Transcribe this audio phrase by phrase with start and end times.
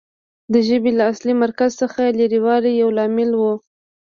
[0.53, 3.41] د ژبې له اصلي مرکز څخه لرې والی یو لامل و